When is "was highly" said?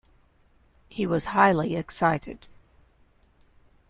1.05-1.75